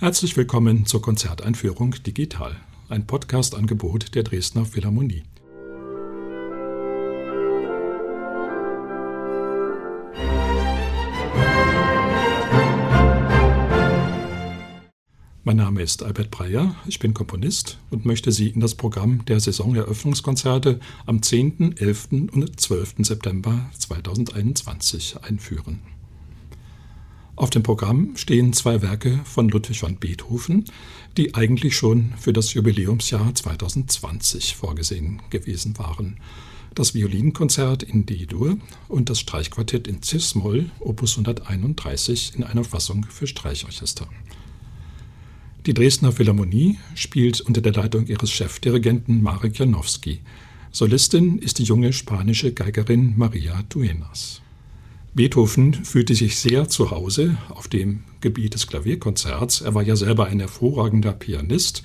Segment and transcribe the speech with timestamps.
[0.00, 2.54] Herzlich willkommen zur Konzerteinführung Digital,
[2.88, 5.24] ein Podcast-Angebot der Dresdner Philharmonie.
[15.42, 19.40] Mein Name ist Albert Breyer, ich bin Komponist und möchte Sie in das Programm der
[19.40, 22.30] Saisoneröffnungskonzerte am 10., 11.
[22.30, 22.98] und 12.
[22.98, 25.97] September 2021 einführen.
[27.38, 30.64] Auf dem Programm stehen zwei Werke von Ludwig van Beethoven,
[31.16, 36.16] die eigentlich schon für das Jubiläumsjahr 2020 vorgesehen gewesen waren.
[36.74, 38.56] Das Violinkonzert in D-Dur
[38.88, 44.08] und das Streichquartett in Cis-Moll, Opus 131, in einer Fassung für Streichorchester.
[45.64, 50.22] Die Dresdner Philharmonie spielt unter der Leitung ihres Chefdirigenten Marek Janowski.
[50.72, 54.42] Solistin ist die junge spanische Geigerin Maria Duenas.
[55.18, 59.62] Beethoven fühlte sich sehr zu Hause auf dem Gebiet des Klavierkonzerts.
[59.62, 61.82] Er war ja selber ein hervorragender Pianist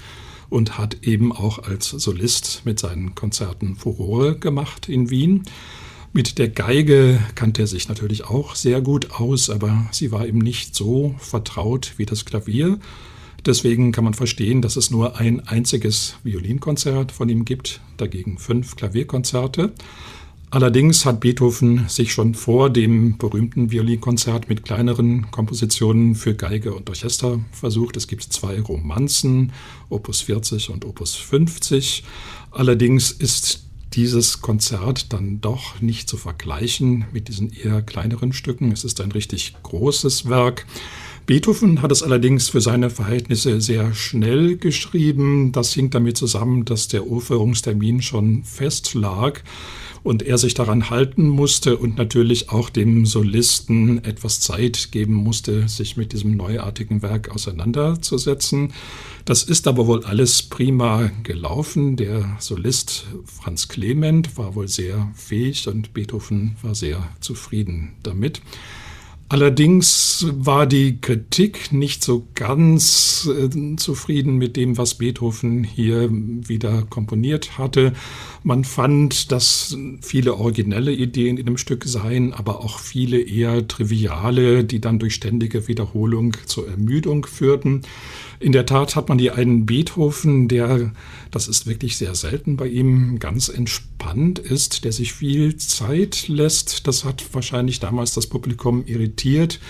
[0.52, 5.46] und hat eben auch als Solist mit seinen Konzerten Furore gemacht in Wien.
[6.12, 10.38] Mit der Geige kannte er sich natürlich auch sehr gut aus, aber sie war ihm
[10.38, 12.78] nicht so vertraut wie das Klavier.
[13.48, 18.76] Deswegen kann man verstehen, dass es nur ein einziges Violinkonzert von ihm gibt, dagegen fünf
[18.76, 19.74] Klavierkonzerte.
[20.54, 26.88] Allerdings hat Beethoven sich schon vor dem berühmten Violinkonzert mit kleineren Kompositionen für Geige und
[26.90, 27.98] Orchester versucht.
[27.98, 29.52] Es gibt zwei Romanzen,
[29.90, 32.04] Opus 40 und Opus 50.
[32.52, 38.72] Allerdings ist dieses Konzert dann doch nicht zu vergleichen mit diesen eher kleineren Stücken.
[38.72, 40.68] Es ist ein richtig großes Werk.
[41.26, 45.54] Beethoven hat es allerdings für seine Verhältnisse sehr schnell geschrieben.
[45.54, 49.40] Das hing damit zusammen, dass der Urführungstermin schon fest lag
[50.04, 55.70] und er sich daran halten musste und natürlich auch dem Solisten etwas Zeit geben musste,
[55.70, 58.74] sich mit diesem neuartigen Werk auseinanderzusetzen.
[59.24, 61.96] Das ist aber wohl alles prima gelaufen.
[61.96, 68.42] Der Solist Franz Clement war wohl sehr fähig und Beethoven war sehr zufrieden damit.
[69.34, 76.84] Allerdings war die Kritik nicht so ganz äh, zufrieden mit dem, was Beethoven hier wieder
[76.84, 77.94] komponiert hatte.
[78.46, 84.66] Man fand, dass viele originelle Ideen in dem Stück seien, aber auch viele eher triviale,
[84.66, 87.84] die dann durch ständige Wiederholung zur Ermüdung führten.
[88.42, 90.92] In der Tat hat man hier einen Beethoven, der,
[91.32, 96.86] das ist wirklich sehr selten bei ihm, ganz entspannt ist, der sich viel Zeit lässt.
[96.86, 99.62] Das hat wahrscheinlich damals das Publikum irritiert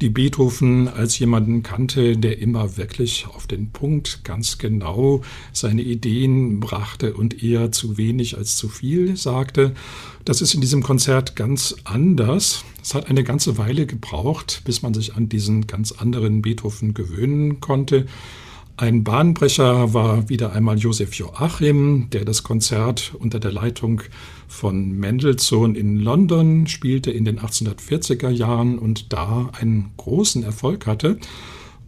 [0.00, 6.60] die Beethoven als jemanden kannte, der immer wirklich auf den Punkt ganz genau seine Ideen
[6.60, 9.74] brachte und eher zu wenig als zu viel sagte.
[10.24, 12.64] Das ist in diesem Konzert ganz anders.
[12.82, 17.60] Es hat eine ganze Weile gebraucht, bis man sich an diesen ganz anderen Beethoven gewöhnen
[17.60, 18.06] konnte.
[18.78, 24.02] Ein Bahnbrecher war wieder einmal Josef Joachim, der das Konzert unter der Leitung
[24.48, 31.18] von Mendelssohn in London spielte in den 1840er Jahren und da einen großen Erfolg hatte.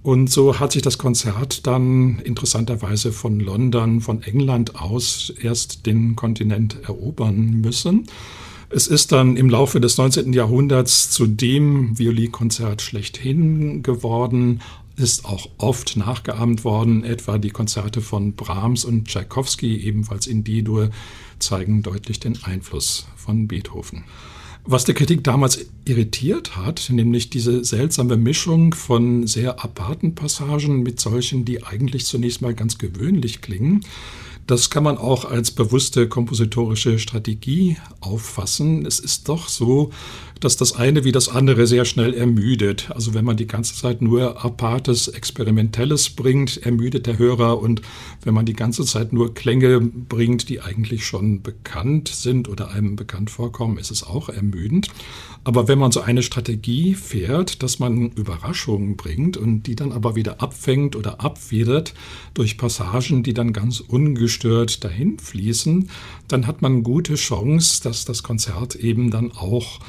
[0.03, 6.17] Und so hat sich das Konzert dann interessanterweise von London, von England aus erst den
[6.17, 8.07] Kontinent erobern müssen.
[8.71, 10.33] Es ist dann im Laufe des 19.
[10.33, 14.61] Jahrhunderts zu dem Violinkonzert schlechthin geworden,
[14.99, 20.91] ist auch oft nachgeahmt worden, etwa die Konzerte von Brahms und Tschaikowski, ebenfalls in D-Dur,
[21.39, 24.05] zeigen deutlich den Einfluss von Beethoven.
[24.65, 31.01] Was der Kritik damals irritiert hat, nämlich diese seltsame Mischung von sehr aparten Passagen mit
[31.01, 33.83] solchen, die eigentlich zunächst mal ganz gewöhnlich klingen,
[34.49, 38.87] das kann man auch als bewusste kompositorische Strategie auffassen.
[38.87, 39.91] Es ist doch so,
[40.41, 42.91] dass das eine wie das andere sehr schnell ermüdet.
[42.91, 47.83] Also wenn man die ganze Zeit nur apartes, experimentelles bringt, ermüdet der Hörer und
[48.23, 52.97] wenn man die ganze Zeit nur Klänge bringt, die eigentlich schon bekannt sind oder einem
[52.97, 54.89] bekannt vorkommen, ist es auch ermüdend.
[55.45, 60.15] Aber wenn man so eine Strategie fährt, dass man Überraschungen bringt und die dann aber
[60.15, 61.95] wieder abfängt oder abwidert
[62.35, 65.89] durch Passagen, die dann ganz ungestört dahin fließen,
[66.27, 69.81] dann hat man gute Chance, dass das Konzert eben dann auch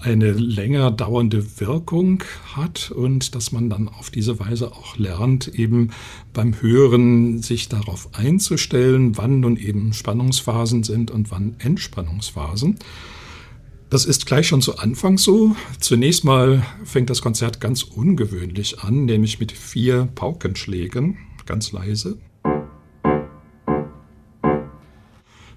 [0.00, 2.24] eine länger dauernde Wirkung
[2.54, 5.90] hat und dass man dann auf diese Weise auch lernt, eben
[6.32, 12.78] beim Hören sich darauf einzustellen, wann nun eben Spannungsphasen sind und wann Entspannungsphasen.
[13.90, 15.56] Das ist gleich schon zu Anfang so.
[15.80, 22.18] Zunächst mal fängt das Konzert ganz ungewöhnlich an, nämlich mit vier Paukenschlägen, ganz leise.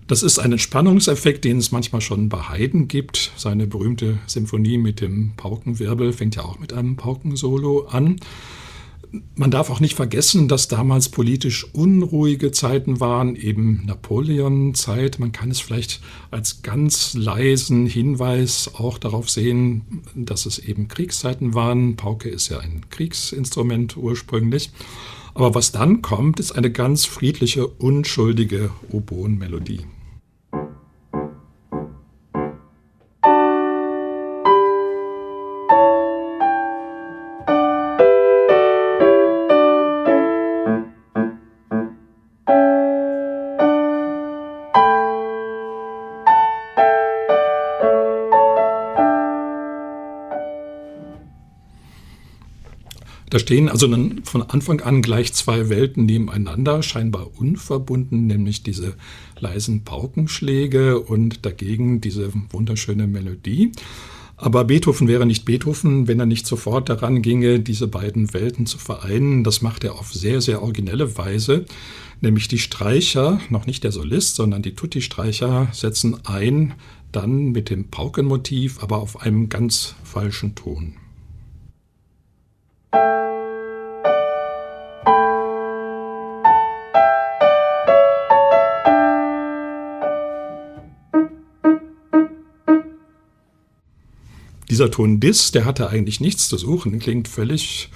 [0.08, 3.32] Das ist ein Entspannungseffekt, den es manchmal schon bei Haydn gibt.
[3.38, 8.18] Seine berühmte Symphonie mit dem Paukenwirbel fängt ja auch mit einem Paukensolo an.
[9.36, 15.20] Man darf auch nicht vergessen, dass damals politisch unruhige Zeiten waren, eben Napoleon-Zeit.
[15.20, 16.02] Man kann es vielleicht
[16.32, 21.96] als ganz leisen Hinweis auch darauf sehen, dass es eben Kriegszeiten waren.
[21.96, 24.72] Pauke ist ja ein Kriegsinstrument ursprünglich.
[25.33, 29.81] Aber was dann kommt, ist eine ganz friedliche, unschuldige Oboen-Melodie.
[53.33, 53.88] Da stehen also
[54.25, 58.94] von Anfang an gleich zwei Welten nebeneinander, scheinbar unverbunden, nämlich diese
[59.39, 63.71] leisen Paukenschläge und dagegen diese wunderschöne Melodie.
[64.38, 68.77] Aber Beethoven wäre nicht Beethoven, wenn er nicht sofort daran ginge, diese beiden Welten zu
[68.77, 69.44] vereinen.
[69.44, 71.65] Das macht er auf sehr, sehr originelle Weise.
[72.21, 76.75] Nämlich die Streicher, noch nicht der Solist, sondern die Tutti-Streicher setzen ein,
[77.12, 80.97] dann mit dem Paukenmotiv, aber auf einem ganz falschen Ton.
[94.74, 97.90] Dieser Ton Dis, der hatte eigentlich nichts zu suchen, klingt völlig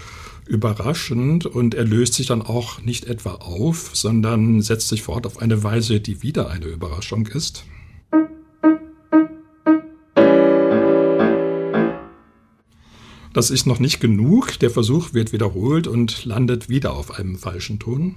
[0.48, 5.40] überraschend und er löst sich dann auch nicht etwa auf, sondern setzt sich fort auf
[5.40, 7.66] eine Weise, die wieder eine Überraschung ist.
[13.38, 17.78] Das ist noch nicht genug, der Versuch wird wiederholt und landet wieder auf einem falschen
[17.78, 18.16] Ton.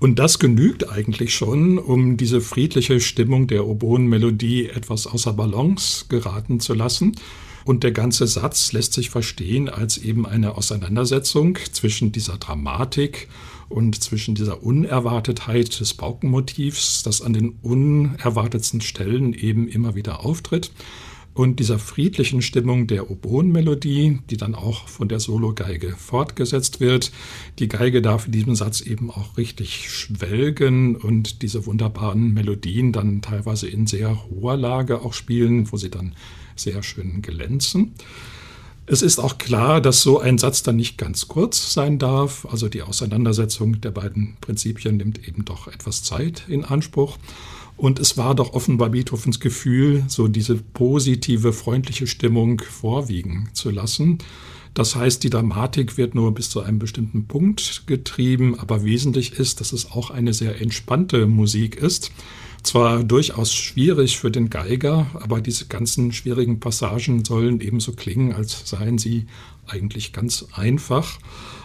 [0.00, 6.60] Und das genügt eigentlich schon, um diese friedliche Stimmung der Oboenmelodie etwas außer Balance geraten
[6.60, 7.16] zu lassen.
[7.64, 13.28] Und der ganze Satz lässt sich verstehen als eben eine Auseinandersetzung zwischen dieser Dramatik
[13.68, 20.70] und zwischen dieser Unerwartetheit des Paukenmotivs, das an den unerwartetsten Stellen eben immer wieder auftritt
[21.38, 27.12] und dieser friedlichen Stimmung der Oboenmelodie, die dann auch von der Sologeige fortgesetzt wird.
[27.60, 33.22] Die Geige darf in diesem Satz eben auch richtig schwelgen und diese wunderbaren Melodien dann
[33.22, 36.14] teilweise in sehr hoher Lage auch spielen, wo sie dann
[36.56, 37.94] sehr schön glänzen.
[38.90, 42.46] Es ist auch klar, dass so ein Satz dann nicht ganz kurz sein darf.
[42.50, 47.18] Also die Auseinandersetzung der beiden Prinzipien nimmt eben doch etwas Zeit in Anspruch.
[47.76, 54.18] Und es war doch offenbar Beethovens Gefühl, so diese positive, freundliche Stimmung vorwiegen zu lassen.
[54.72, 59.60] Das heißt, die Dramatik wird nur bis zu einem bestimmten Punkt getrieben, aber wesentlich ist,
[59.60, 62.10] dass es auch eine sehr entspannte Musik ist.
[62.68, 68.68] Zwar durchaus schwierig für den Geiger, aber diese ganzen schwierigen Passagen sollen ebenso klingen, als
[68.68, 69.24] seien sie
[69.66, 71.18] eigentlich ganz einfach.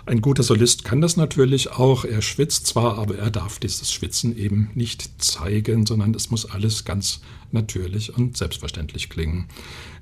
[0.05, 2.05] Ein guter Solist kann das natürlich auch.
[2.05, 6.85] Er schwitzt zwar, aber er darf dieses Schwitzen eben nicht zeigen, sondern es muss alles
[6.85, 7.19] ganz
[7.51, 9.49] natürlich und selbstverständlich klingen.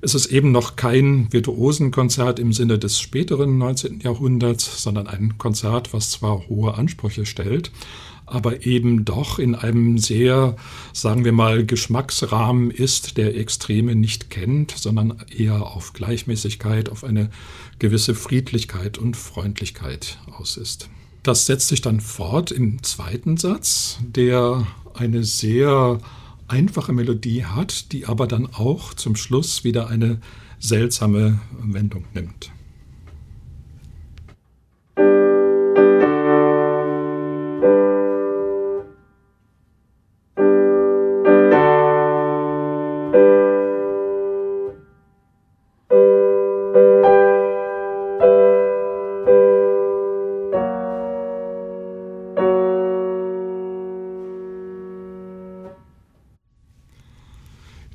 [0.01, 4.01] Es ist eben noch kein Virtuosenkonzert im Sinne des späteren 19.
[4.01, 7.71] Jahrhunderts, sondern ein Konzert, was zwar hohe Ansprüche stellt,
[8.25, 10.55] aber eben doch in einem sehr,
[10.93, 17.29] sagen wir mal, Geschmacksrahmen ist, der Extreme nicht kennt, sondern eher auf Gleichmäßigkeit, auf eine
[17.79, 20.89] gewisse Friedlichkeit und Freundlichkeit aus ist.
[21.23, 25.99] Das setzt sich dann fort im zweiten Satz, der eine sehr
[26.47, 30.19] einfache Melodie hat, die aber dann auch zum Schluss wieder eine
[30.59, 32.51] seltsame Wendung nimmt.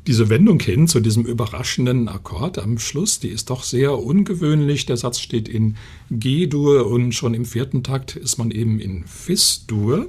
[0.06, 4.86] Diese Wendung hin zu diesem überraschenden Akkord am Schluss, die ist doch sehr ungewöhnlich.
[4.86, 5.76] Der Satz steht in
[6.10, 10.06] G-Dur und schon im vierten Takt ist man eben in Fis-Dur.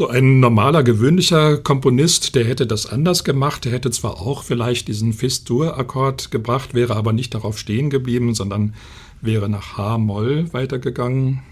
[0.00, 3.66] So ein normaler, gewöhnlicher Komponist, der hätte das anders gemacht.
[3.66, 8.74] Der hätte zwar auch vielleicht diesen Fis-Dur-Akkord gebracht, wäre aber nicht darauf stehen geblieben, sondern
[9.20, 11.42] wäre nach H-Moll weitergegangen.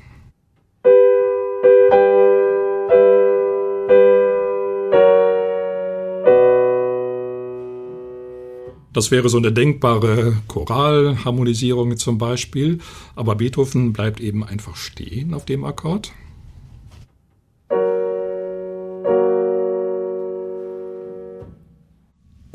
[8.94, 12.78] Das wäre so eine denkbare Choralharmonisierung zum Beispiel,
[13.14, 16.12] aber Beethoven bleibt eben einfach stehen auf dem Akkord.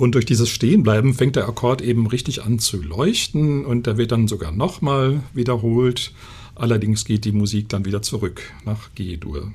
[0.04, 4.12] Und durch dieses Stehenbleiben fängt der Akkord eben richtig an zu leuchten und der wird
[4.12, 6.12] dann sogar nochmal wiederholt.
[6.56, 9.54] Allerdings geht die Musik dann wieder zurück nach G-Dur.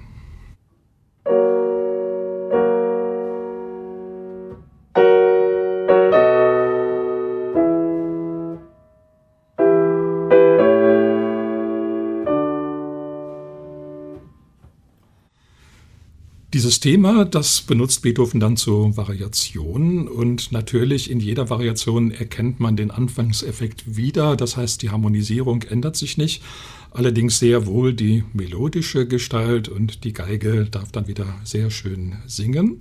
[16.80, 22.90] Thema, das benutzt Beethoven dann zu Variationen und natürlich in jeder Variation erkennt man den
[22.90, 24.36] Anfangseffekt wieder.
[24.36, 26.42] Das heißt, die Harmonisierung ändert sich nicht,
[26.90, 32.78] allerdings sehr wohl die melodische Gestalt und die Geige darf dann wieder sehr schön singen.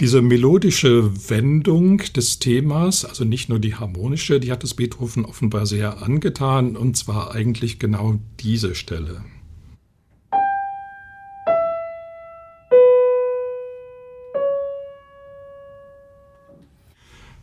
[0.00, 5.66] Diese melodische Wendung des Themas, also nicht nur die harmonische, die hat es Beethoven offenbar
[5.66, 9.22] sehr angetan und zwar eigentlich genau diese Stelle.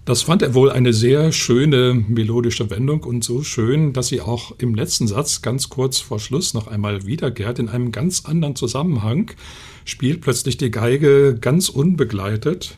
[0.10, 4.56] Das fand er wohl eine sehr schöne melodische Wendung und so schön, dass sie auch
[4.58, 7.60] im letzten Satz ganz kurz vor Schluss noch einmal wiederkehrt.
[7.60, 9.30] In einem ganz anderen Zusammenhang
[9.86, 12.76] spielt plötzlich die Geige ganz unbegleitet.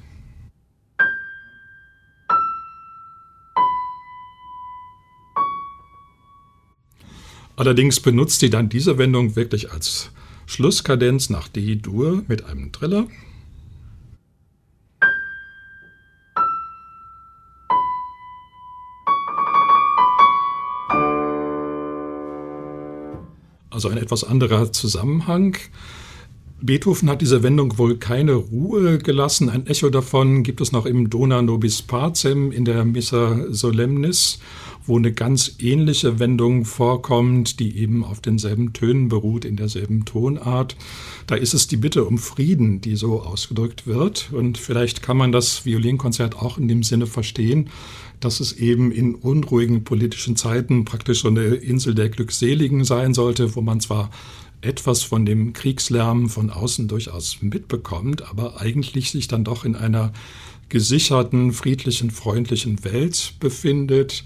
[7.56, 10.12] Allerdings benutzt sie dann diese Wendung wirklich als
[10.48, 13.08] Schlusskadenz nach D-Dur mit einem Triller.
[23.82, 25.58] Also ein etwas anderer Zusammenhang.
[26.62, 29.50] Beethoven hat diese Wendung wohl keine Ruhe gelassen.
[29.50, 34.38] Ein Echo davon gibt es noch im Dona nobis pacem in der Missa Solemnis,
[34.86, 40.76] wo eine ganz ähnliche Wendung vorkommt, die eben auf denselben Tönen beruht, in derselben Tonart.
[41.28, 44.32] Da ist es die Bitte um Frieden, die so ausgedrückt wird.
[44.32, 47.70] Und vielleicht kann man das Violinkonzert auch in dem Sinne verstehen,
[48.20, 53.56] dass es eben in unruhigen politischen Zeiten praktisch so eine Insel der Glückseligen sein sollte,
[53.56, 54.10] wo man zwar
[54.62, 60.14] etwas von dem Kriegslärm von außen durchaus mitbekommt, aber eigentlich sich dann doch in einer
[60.70, 64.24] gesicherten, friedlichen, freundlichen Welt befindet.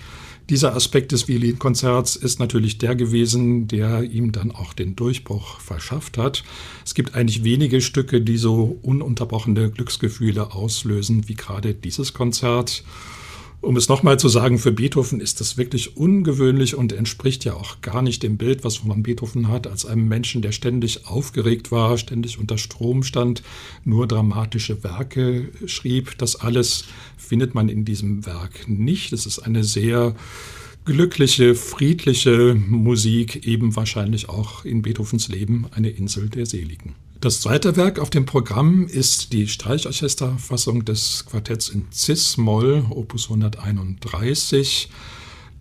[0.49, 6.19] Dieser Aspekt des Violinkonzerts ist natürlich der gewesen, der ihm dann auch den Durchbruch verschafft
[6.19, 6.43] hat.
[6.85, 12.83] Es gibt eigentlich wenige Stücke, die so ununterbrochene Glücksgefühle auslösen wie gerade dieses Konzert.
[13.65, 17.81] Um es nochmal zu sagen, für Beethoven ist das wirklich ungewöhnlich und entspricht ja auch
[17.81, 21.97] gar nicht dem Bild, was man Beethoven hat, als einem Menschen, der ständig aufgeregt war,
[21.97, 23.41] ständig unter Strom stand,
[23.83, 26.15] nur dramatische Werke schrieb.
[26.19, 26.85] Das alles
[27.17, 29.11] findet man in diesem Werk nicht.
[29.13, 30.15] Es ist eine sehr
[30.85, 36.93] glückliche, friedliche Musik, eben wahrscheinlich auch in Beethovens Leben eine Insel der Seligen.
[37.21, 44.89] Das zweite Werk auf dem Programm ist die Streichorchesterfassung des Quartetts in Cis-Moll, Opus 131.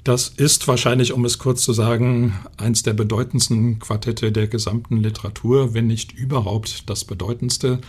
[0.02, 5.72] Das ist wahrscheinlich, um es kurz zu sagen, eins der bedeutendsten Quartette der gesamten Literatur,
[5.72, 7.80] wenn nicht überhaupt das bedeutendste.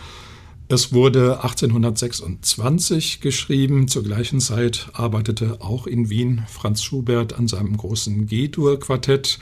[0.68, 3.88] Es wurde 1826 geschrieben.
[3.88, 9.38] Zur gleichen Zeit arbeitete auch in Wien Franz Schubert an seinem großen G-Dur-Quartett.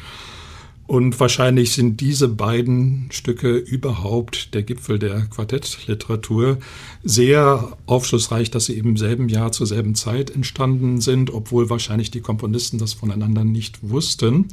[0.87, 6.59] Und wahrscheinlich sind diese beiden Stücke überhaupt der Gipfel der Quartettliteratur.
[7.03, 12.21] Sehr aufschlussreich, dass sie im selben Jahr zur selben Zeit entstanden sind, obwohl wahrscheinlich die
[12.21, 14.49] Komponisten das voneinander nicht wussten.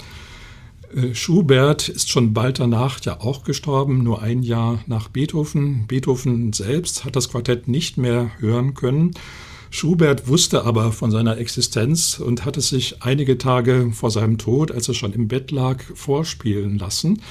[0.96, 5.86] Äh, Schubert ist schon bald danach ja auch gestorben, nur ein Jahr nach Beethoven.
[5.88, 9.12] Beethoven selbst hat das Quartett nicht mehr hören können.
[9.74, 14.70] Schubert wusste aber von seiner Existenz und hat es sich einige Tage vor seinem Tod,
[14.70, 17.22] als er schon im Bett lag, vorspielen lassen.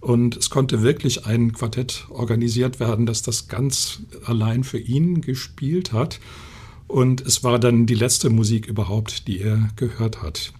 [0.00, 5.94] Und es konnte wirklich ein Quartett organisiert werden, das das ganz allein für ihn gespielt
[5.94, 6.20] hat.
[6.86, 10.52] Und es war dann die letzte Musik überhaupt, die er gehört hat.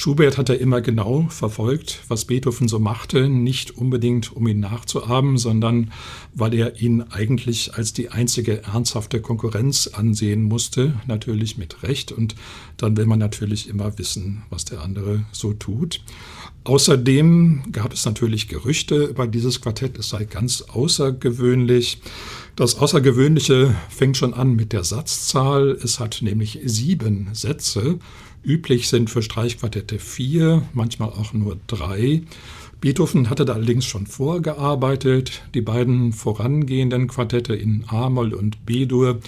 [0.00, 5.36] Schubert hat er immer genau verfolgt, was Beethoven so machte, nicht unbedingt um ihn nachzuahmen,
[5.36, 5.92] sondern
[6.32, 12.12] weil er ihn eigentlich als die einzige ernsthafte Konkurrenz ansehen musste, natürlich mit Recht.
[12.12, 12.34] Und
[12.78, 16.00] dann will man natürlich immer wissen, was der andere so tut.
[16.64, 22.00] Außerdem gab es natürlich Gerüchte über dieses Quartett, es sei ganz außergewöhnlich.
[22.56, 25.78] Das Außergewöhnliche fängt schon an mit der Satzzahl.
[25.82, 27.98] Es hat nämlich sieben Sätze.
[28.42, 32.22] Üblich sind für Streichquartette vier, manchmal auch nur drei.
[32.80, 35.42] Beethoven hatte da allerdings schon vorgearbeitet.
[35.54, 39.20] Die beiden vorangehenden Quartette in A-Moll und B-Dur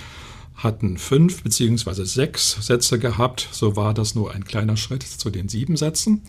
[0.55, 2.05] hatten fünf bzw.
[2.05, 3.49] sechs Sätze gehabt.
[3.53, 6.23] So war das nur ein kleiner Schritt zu den sieben Sätzen.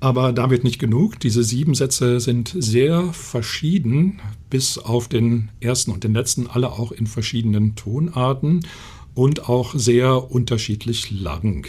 [0.00, 1.20] Aber damit nicht genug.
[1.20, 6.90] Diese sieben Sätze sind sehr verschieden, bis auf den ersten und den letzten, alle auch
[6.90, 8.66] in verschiedenen Tonarten
[9.14, 11.68] und auch sehr unterschiedlich lang.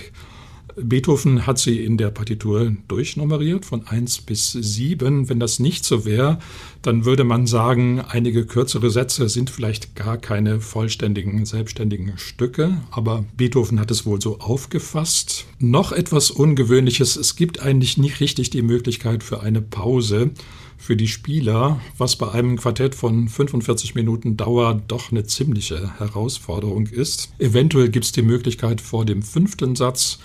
[0.76, 5.30] Beethoven hat sie in der Partitur durchnummeriert von 1 bis 7.
[5.30, 6.40] Wenn das nicht so wäre,
[6.82, 13.26] dann würde man sagen, einige kürzere Sätze sind vielleicht gar keine vollständigen, selbstständigen Stücke, aber
[13.38, 15.46] Beethoven hat es wohl so aufgefasst.
[15.60, 20.32] Noch etwas Ungewöhnliches, es gibt eigentlich nicht richtig die Möglichkeit für eine Pause
[20.82, 26.88] für die Spieler, was bei einem Quartett von 45 Minuten Dauer doch eine ziemliche Herausforderung
[26.88, 27.32] ist.
[27.38, 30.18] Eventuell gibt es die Möglichkeit vor dem fünften Satz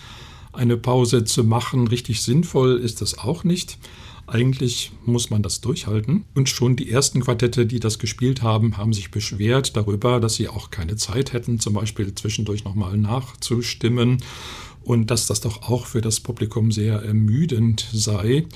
[0.56, 1.88] eine Pause zu machen.
[1.88, 3.78] Richtig sinnvoll ist das auch nicht.
[4.26, 6.24] Eigentlich muss man das durchhalten.
[6.34, 10.48] Und schon die ersten Quartette, die das gespielt haben, haben sich beschwert darüber, dass sie
[10.48, 14.18] auch keine Zeit hätten, zum Beispiel zwischendurch nochmal nachzustimmen
[14.82, 18.46] und dass das doch auch für das Publikum sehr ermüdend sei.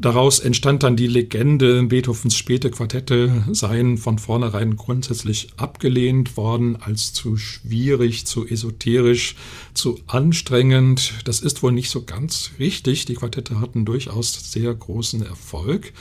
[0.00, 7.12] Daraus entstand dann die Legende, Beethovens späte Quartette seien von vornherein grundsätzlich abgelehnt worden als
[7.12, 9.36] zu schwierig, zu esoterisch,
[9.74, 11.12] zu anstrengend.
[11.26, 13.04] Das ist wohl nicht so ganz richtig.
[13.04, 15.92] Die Quartette hatten durchaus sehr großen Erfolg,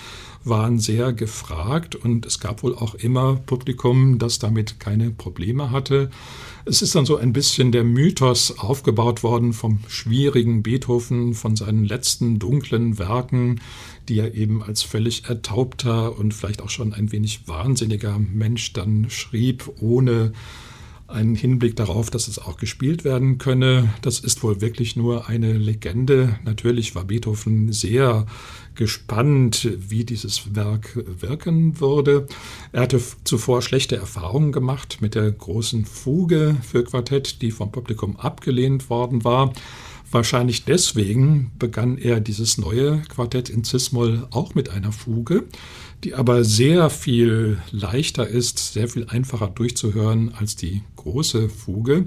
[0.43, 6.09] waren sehr gefragt und es gab wohl auch immer Publikum, das damit keine Probleme hatte.
[6.65, 11.85] Es ist dann so ein bisschen der Mythos aufgebaut worden vom schwierigen Beethoven, von seinen
[11.85, 13.59] letzten dunklen Werken,
[14.07, 19.09] die er eben als völlig ertaubter und vielleicht auch schon ein wenig wahnsinniger Mensch dann
[19.09, 20.33] schrieb, ohne
[21.09, 23.93] einen Hinblick darauf, dass es auch gespielt werden könne.
[24.01, 26.39] Das ist wohl wirklich nur eine Legende.
[26.45, 28.25] Natürlich war Beethoven sehr
[28.75, 32.27] gespannt, wie dieses Werk wirken würde.
[32.71, 38.15] Er hatte zuvor schlechte Erfahrungen gemacht mit der großen Fuge für Quartett, die vom Publikum
[38.15, 39.53] abgelehnt worden war.
[40.11, 45.43] Wahrscheinlich deswegen begann er dieses neue Quartett in Cis-Moll auch mit einer Fuge,
[46.03, 52.05] die aber sehr viel leichter ist, sehr viel einfacher durchzuhören als die große Fuge.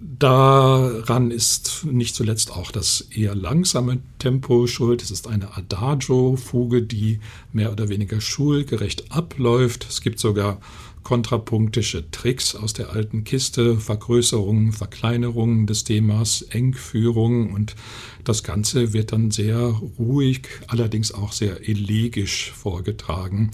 [0.00, 5.02] Daran ist nicht zuletzt auch das eher langsame Tempo schuld.
[5.02, 7.20] Es ist eine Adagio-Fuge, die
[7.52, 9.86] mehr oder weniger schulgerecht abläuft.
[9.88, 10.60] Es gibt sogar
[11.04, 17.76] kontrapunktische Tricks aus der alten Kiste, Vergrößerungen, Verkleinerungen des Themas, Engführung und
[18.24, 19.58] das Ganze wird dann sehr
[19.98, 23.52] ruhig, allerdings auch sehr elegisch vorgetragen.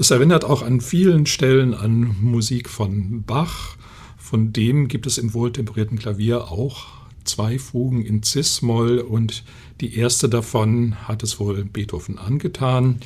[0.00, 3.76] Es erinnert auch an vielen Stellen an Musik von Bach,
[4.16, 6.86] von dem gibt es im wohltemperierten Klavier auch
[7.24, 9.44] zwei Fugen in Cis-Moll und
[9.82, 13.00] die erste davon hat es wohl Beethoven angetan.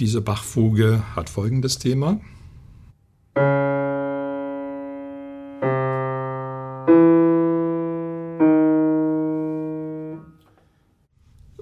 [0.00, 2.20] Diese Bach-Fuge hat folgendes Thema.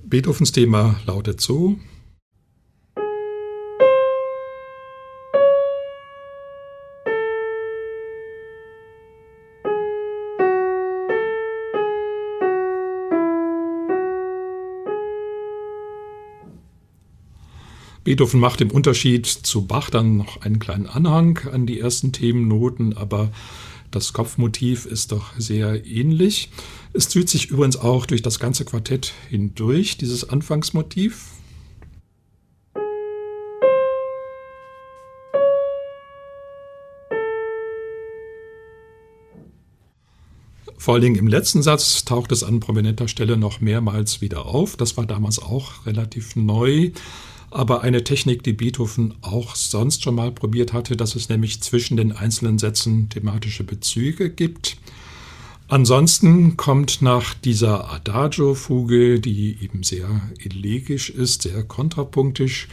[0.02, 1.76] Beethovens Thema lautet so.
[18.12, 22.94] Beethoven macht im Unterschied zu Bach dann noch einen kleinen Anhang an die ersten Themennoten,
[22.94, 23.33] aber
[23.90, 26.51] das Kopfmotiv ist doch sehr ähnlich.
[26.92, 31.25] Es zieht sich übrigens auch durch das ganze Quartett hindurch, dieses Anfangsmotiv.
[40.83, 44.77] Vor allen Dingen im letzten Satz taucht es an prominenter Stelle noch mehrmals wieder auf.
[44.77, 46.90] Das war damals auch relativ neu
[47.53, 51.97] aber eine Technik, die Beethoven auch sonst schon mal probiert hatte, dass es nämlich zwischen
[51.97, 54.79] den einzelnen Sätzen thematische Bezüge gibt.
[55.68, 62.68] Ansonsten kommt nach dieser Adagio-Fuge, die eben sehr elegisch ist, sehr kontrapunktisch,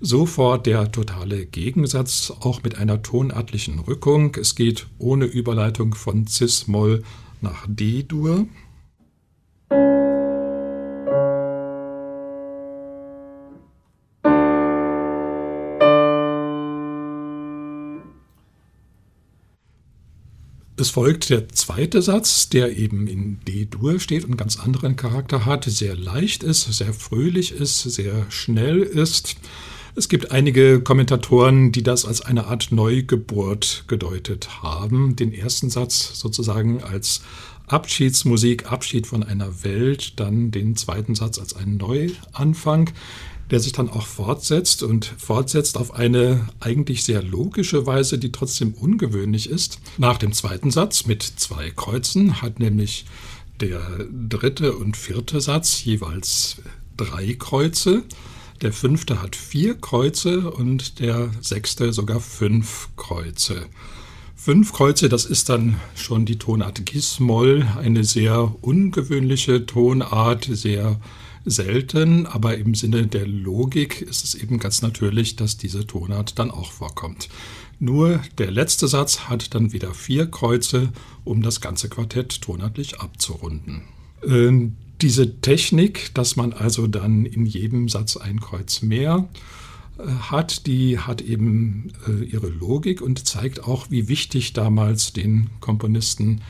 [0.00, 4.34] sofort der totale Gegensatz, auch mit einer tonartlichen Rückung.
[4.36, 7.02] Es geht ohne Überleitung von Cis-Moll
[7.42, 8.46] nach D-Dur.
[20.82, 25.46] Es folgt der zweite Satz, der eben in D-Dur steht und einen ganz anderen Charakter
[25.46, 29.36] hat, sehr leicht ist, sehr fröhlich ist, sehr schnell ist.
[29.94, 35.16] Es gibt einige Kommentatoren, die das als eine Art Neugeburt gedeutet haben.
[35.16, 37.20] Den ersten Satz sozusagen als
[37.66, 42.90] Abschiedsmusik, Abschied von einer Welt, dann den zweiten Satz als einen Neuanfang.
[43.50, 48.72] der sich dann auch fortsetzt und fortsetzt auf eine eigentlich sehr logische Weise, die trotzdem
[48.72, 49.78] ungewöhnlich ist.
[49.98, 53.04] Nach dem zweiten Satz mit zwei Kreuzen hat nämlich
[53.60, 56.62] der dritte und vierte Satz jeweils
[56.96, 58.04] drei Kreuze.
[58.62, 63.66] Der fünfte hat vier Kreuze und der sechste sogar fünf Kreuze.
[64.36, 71.00] Fünf Kreuze, das ist dann schon die Tonart Gis-Moll, eine sehr ungewöhnliche Tonart, sehr
[71.44, 76.52] selten, aber im Sinne der Logik ist es eben ganz natürlich, dass diese Tonart dann
[76.52, 77.28] auch vorkommt.
[77.80, 80.92] Nur der letzte Satz hat dann wieder vier Kreuze,
[81.24, 83.82] um das ganze Quartett tonartlich abzurunden.
[84.24, 89.28] Ähm, diese Technik, dass man also dann in jedem Satz ein Kreuz mehr
[89.98, 95.50] äh, hat, die hat eben äh, ihre Logik und zeigt auch, wie wichtig damals den
[95.60, 96.40] Komponisten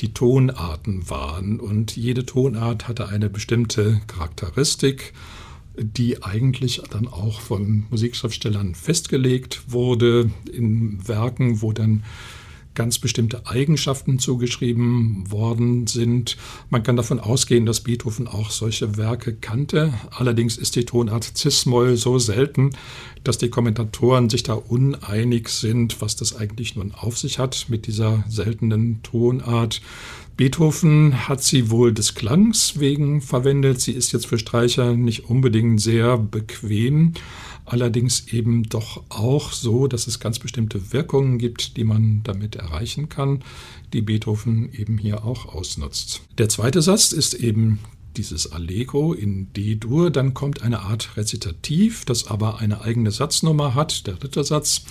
[0.00, 1.60] die Tonarten waren.
[1.60, 5.12] Und jede Tonart hatte eine bestimmte Charakteristik,
[5.76, 12.04] die eigentlich dann auch von Musikschriftstellern festgelegt wurde in Werken, wo dann
[12.74, 16.36] ganz bestimmte Eigenschaften zugeschrieben worden sind.
[16.70, 19.94] Man kann davon ausgehen, dass Beethoven auch solche Werke kannte.
[20.10, 22.70] Allerdings ist die Tonart Cis-Moll so selten,
[23.22, 27.86] dass die Kommentatoren sich da uneinig sind, was das eigentlich nun auf sich hat mit
[27.86, 29.80] dieser seltenen Tonart.
[30.36, 33.80] Beethoven hat sie wohl des Klangs wegen verwendet.
[33.80, 37.12] Sie ist jetzt für Streicher nicht unbedingt sehr bequem
[37.64, 43.08] allerdings eben doch auch so, dass es ganz bestimmte Wirkungen gibt, die man damit erreichen
[43.08, 43.42] kann,
[43.92, 46.22] die Beethoven eben hier auch ausnutzt.
[46.38, 47.80] Der zweite Satz ist eben
[48.16, 54.06] dieses Allegro in D-Dur, dann kommt eine Art Rezitativ, das aber eine eigene Satznummer hat,
[54.06, 54.84] der dritte Satz.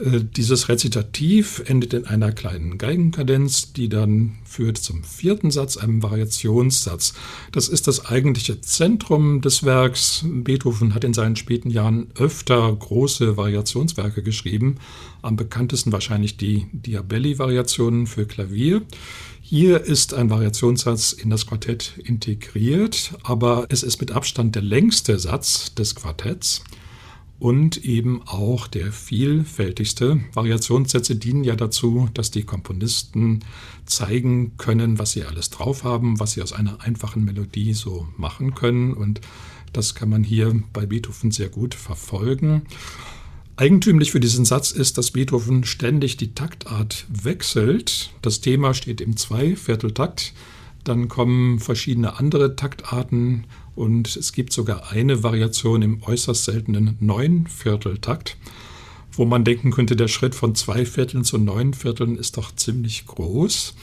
[0.00, 6.02] Äh, dieses Rezitativ endet in einer kleinen Geigenkadenz, die dann führt zum vierten Satz, einem
[6.02, 7.14] Variationssatz.
[7.52, 10.24] Das ist das eigentliche Zentrum des Werks.
[10.24, 14.76] Beethoven hat in seinen späten Jahren öfter große Variationswerke geschrieben,
[15.20, 18.82] am bekanntesten wahrscheinlich die Diabelli-Variationen für Klavier.
[19.40, 25.18] Hier ist ein Variationssatz in das Quartett integriert, aber es ist mit Abstand der längste
[25.18, 26.62] Satz des Quartetts
[27.42, 30.20] und eben auch der vielfältigste.
[30.32, 33.40] Variationssätze dienen ja dazu, dass die Komponisten
[33.84, 38.54] zeigen können, was sie alles drauf haben, was sie aus einer einfachen Melodie so machen
[38.54, 38.94] können.
[38.94, 39.22] Und
[39.72, 42.62] das kann man hier bei Beethoven sehr gut verfolgen.
[43.56, 48.12] Eigentümlich für diesen Satz ist, dass Beethoven ständig die Taktart wechselt.
[48.22, 50.32] Das Thema steht im Zweivierteltakt.
[50.84, 58.36] Dann kommen verschiedene andere Taktarten und es gibt sogar eine Variation im äußerst seltenen Neunvierteltakt,
[59.12, 63.06] wo man denken könnte, der Schritt von zwei Vierteln zu neun Vierteln ist doch ziemlich
[63.06, 63.74] groß.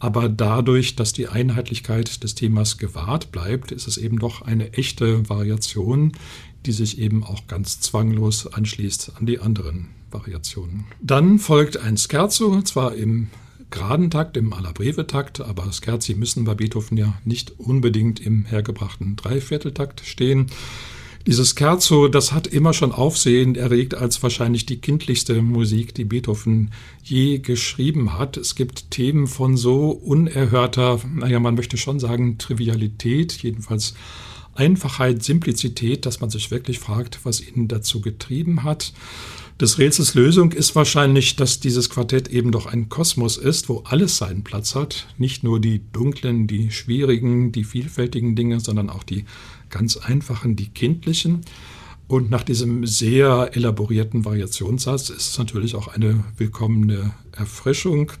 [0.00, 5.28] Aber dadurch, dass die Einheitlichkeit des Themas gewahrt bleibt, ist es eben doch eine echte
[5.28, 6.12] Variation,
[6.66, 10.84] die sich eben auch ganz zwanglos anschließt an die anderen Variationen.
[11.02, 13.28] Dann folgt ein Scherzo, zwar im
[13.70, 20.02] geraden Takt, im Alla-Breve-Takt, aber Scherzi müssen bei Beethoven ja nicht unbedingt im hergebrachten Dreivierteltakt
[20.04, 20.46] stehen.
[21.26, 26.70] Dieses Scherzo, das hat immer schon Aufsehen erregt als wahrscheinlich die kindlichste Musik, die Beethoven
[27.02, 28.38] je geschrieben hat.
[28.38, 33.94] Es gibt Themen von so unerhörter, naja, man möchte schon sagen, Trivialität, jedenfalls
[34.54, 38.92] Einfachheit, Simplizität, dass man sich wirklich fragt, was ihn dazu getrieben hat.
[39.60, 44.16] Des Rätsels Lösung ist wahrscheinlich, dass dieses Quartett eben doch ein Kosmos ist, wo alles
[44.16, 45.08] seinen Platz hat.
[45.18, 49.24] Nicht nur die dunklen, die schwierigen, die vielfältigen Dinge, sondern auch die
[49.68, 51.40] ganz einfachen, die kindlichen.
[52.06, 58.12] Und nach diesem sehr elaborierten Variationssatz ist es natürlich auch eine willkommene Erfrischung.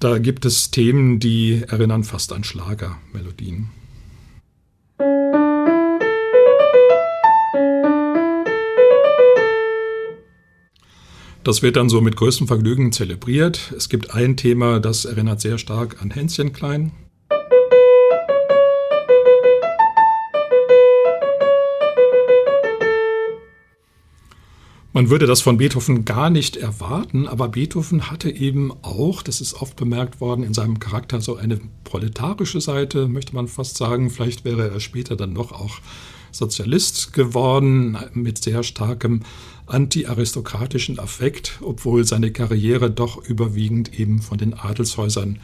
[0.00, 3.70] Da gibt es Themen, die erinnern fast an Schlagermelodien.
[11.46, 13.72] Das wird dann so mit größtem Vergnügen zelebriert.
[13.76, 16.90] Es gibt ein Thema, das erinnert sehr stark an Hänschen Klein.
[24.92, 29.54] Man würde das von Beethoven gar nicht erwarten, aber Beethoven hatte eben auch, das ist
[29.54, 34.10] oft bemerkt worden, in seinem Charakter so eine proletarische Seite, möchte man fast sagen.
[34.10, 35.78] Vielleicht wäre er später dann noch auch
[36.36, 39.20] Sozialist geworden, mit sehr starkem
[39.66, 45.38] anti-aristokratischen Affekt, obwohl seine Karriere doch überwiegend eben von den Adelshäusern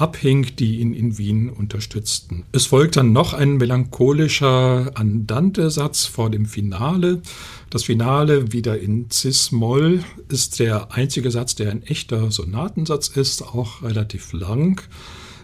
[0.00, 2.44] abhing, die ihn in Wien unterstützten.
[2.52, 7.20] Es folgt dann noch ein melancholischer Andante-Satz vor dem Finale.
[7.68, 13.82] Das Finale wieder in Cis-Moll ist der einzige Satz, der ein echter Sonatensatz ist, auch
[13.82, 14.82] relativ lang.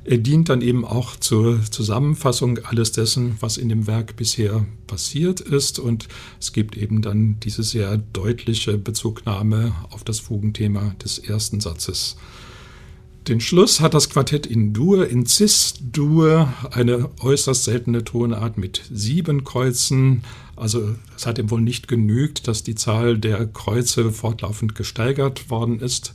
[0.08, 5.40] Er dient dann eben auch zur Zusammenfassung alles dessen, was in dem Werk bisher passiert
[5.40, 5.80] ist.
[5.80, 6.06] Und
[6.38, 12.16] es gibt eben dann diese sehr deutliche Bezugnahme auf das Fugenthema des ersten Satzes.
[13.26, 19.42] Den Schluss hat das Quartett in Dur, in Cis-Dur, eine äußerst seltene Tonart mit sieben
[19.42, 20.22] Kreuzen.
[20.54, 25.80] Also es hat ihm wohl nicht genügt, dass die Zahl der Kreuze fortlaufend gesteigert worden
[25.80, 26.14] ist.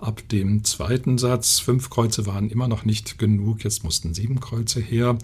[0.00, 4.80] Ab dem zweiten Satz, fünf Kreuze waren immer noch nicht genug, jetzt mussten sieben Kreuze
[4.80, 5.18] her.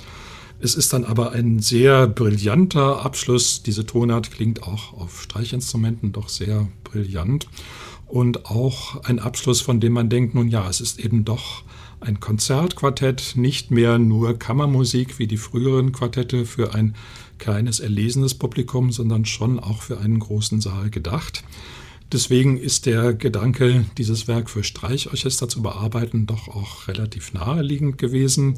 [0.60, 3.62] Es ist dann aber ein sehr brillanter Abschluss.
[3.62, 7.48] Diese Tonart klingt auch auf Streichinstrumenten doch sehr brillant
[8.06, 11.62] und auch ein Abschluss, von dem man denkt, nun ja, es ist eben doch
[12.00, 16.94] ein Konzertquartett, nicht mehr nur Kammermusik wie die früheren Quartette für ein
[17.38, 21.44] kleines erlesenes Publikum, sondern schon auch für einen großen Saal gedacht.
[22.12, 28.54] Deswegen ist der Gedanke, dieses Werk für Streichorchester zu bearbeiten, doch auch relativ naheliegend gewesen.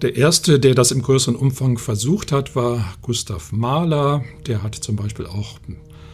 [0.00, 4.24] Der erste, der das im größeren Umfang versucht hat, war Gustav Mahler.
[4.46, 5.58] Der hat zum Beispiel auch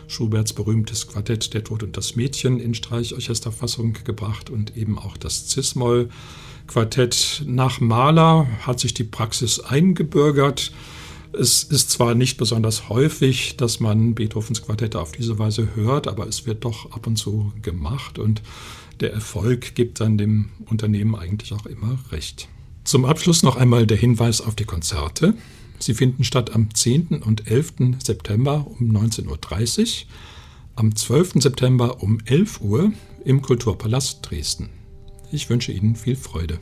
[0.08, 5.50] Schuberts berühmtes Quartett Der Tod und das Mädchen in Streichorchesterfassung gebracht und eben auch das
[5.50, 6.08] Cis-Moll
[6.66, 7.44] Quartett.
[7.46, 10.72] Nach Mahler hat sich die Praxis eingebürgert.
[11.38, 16.26] Es ist zwar nicht besonders häufig, dass man Beethovens Quartette auf diese Weise hört, aber
[16.26, 18.42] es wird doch ab und zu gemacht und
[19.00, 22.48] der Erfolg gibt dann dem Unternehmen eigentlich auch immer recht.
[22.84, 25.34] Zum Abschluss noch einmal der Hinweis auf die Konzerte.
[25.78, 27.22] Sie finden statt am 10.
[27.22, 27.74] und 11.
[28.02, 29.86] September um 19.30 Uhr,
[30.76, 31.34] am 12.
[31.42, 32.92] September um 11 Uhr
[33.24, 34.70] im Kulturpalast Dresden.
[35.30, 36.58] Ich wünsche Ihnen viel Freude.